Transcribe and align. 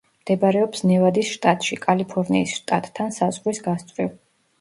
მდებარეობს 0.21 0.79
ნევადის 0.91 1.27
შტატში, 1.35 1.77
კალიფორნიის 1.83 2.53
შტატთან 2.61 3.13
საზღვრის 3.19 3.61
გასწვრივ. 3.69 4.09